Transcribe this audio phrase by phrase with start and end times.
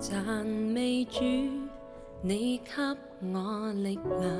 [0.00, 1.24] 赞美主，
[2.22, 2.72] 你给
[3.34, 4.30] 我力量。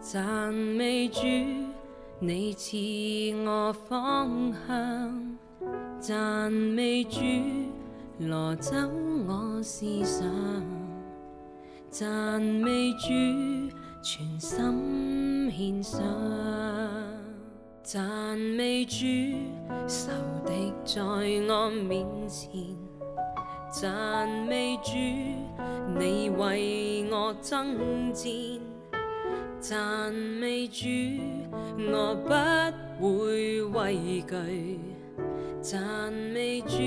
[0.00, 1.20] 赞美主，
[2.18, 2.76] 你赐
[3.46, 5.38] 我方向。
[6.00, 7.20] 赞美主，
[8.20, 8.74] 攞走
[9.28, 10.26] 我思想。
[11.88, 13.06] 赞美主，
[14.02, 16.02] 全心献上。
[17.84, 19.06] 赞美主，
[19.86, 20.10] 仇
[20.44, 22.50] 敌在我面前。
[23.70, 24.94] 赞美主，
[25.96, 28.28] 你为我争战。
[29.60, 30.88] 赞美主，
[31.78, 32.16] 我
[32.98, 34.80] 不会畏惧。
[35.62, 36.78] 赞美主，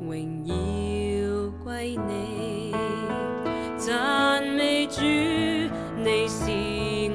[0.00, 0.54] 荣耀
[1.62, 2.74] 归你。
[3.76, 6.50] 赞美主，你是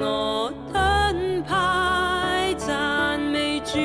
[0.00, 2.54] 我盾牌。
[2.56, 3.78] 赞美主，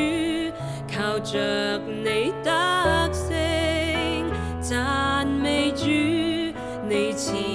[0.89, 2.62] 靠着你得
[7.31, 7.52] 你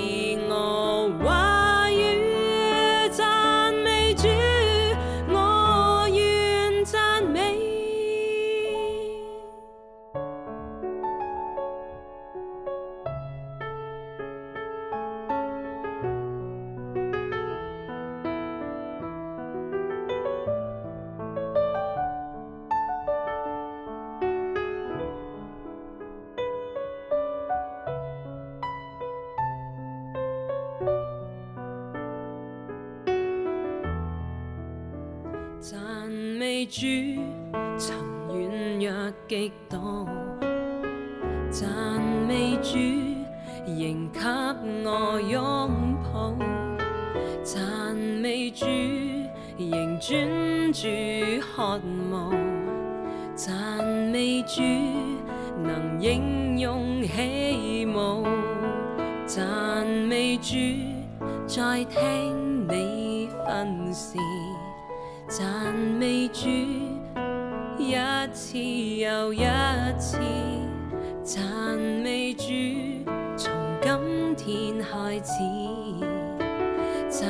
[35.61, 36.87] 赞美主，
[37.77, 37.97] 曾
[38.29, 40.07] 软弱极度。
[41.51, 41.69] 赞
[42.29, 42.79] 美主，
[43.67, 44.21] 仍给
[44.85, 46.37] 我拥抱。
[47.43, 48.67] 赞美主，
[49.59, 50.87] 仍专注
[51.41, 52.33] 渴慕。
[53.35, 54.63] 赞美主，
[55.61, 58.25] 能应用起舞。
[59.27, 60.55] 赞美主，
[61.49, 64.17] 在听你分示。
[65.29, 66.49] 赞美主，
[67.77, 67.95] 一
[68.33, 69.45] 次又一
[69.99, 70.19] 次。
[71.23, 72.45] 赞美主，
[73.37, 73.53] 从
[73.83, 75.33] 今天开始。
[77.11, 77.29] 赞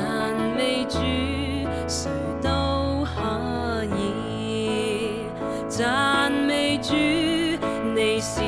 [0.57, 1.01] 美主，
[1.89, 2.09] 谁
[2.41, 5.25] 都可以。
[5.69, 8.41] 赞美主，你是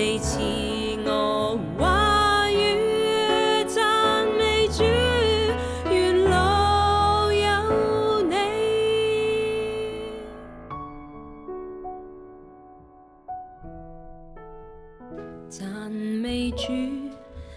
[0.00, 0.38] 你赐
[1.06, 3.64] 我话语。
[3.66, 4.84] 赞美主，
[5.90, 8.36] 愿路有你。
[15.48, 16.68] 赞美主，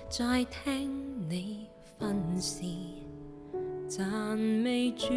[0.10, 1.68] 在听你
[2.00, 2.64] 分示。
[3.88, 5.14] 赞美主，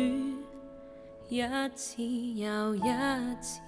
[1.30, 1.42] 一
[1.74, 2.80] 次又一
[3.40, 3.62] 次。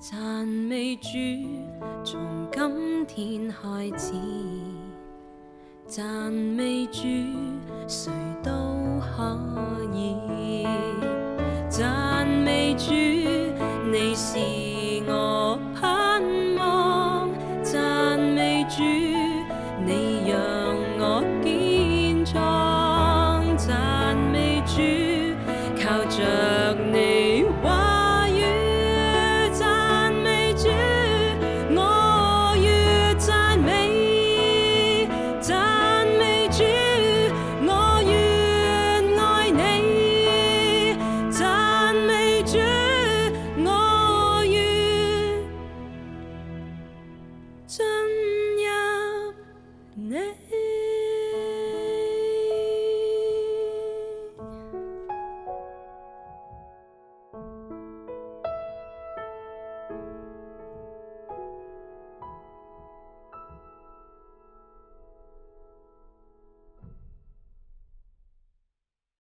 [0.00, 1.08] 赞美主，
[2.04, 2.20] 从
[2.66, 4.14] 今天开始。
[5.86, 7.02] 赞美主，
[7.86, 8.10] 谁
[8.42, 8.50] 都
[9.00, 9.38] 可
[9.92, 10.66] 以。
[11.68, 12.94] 赞美主，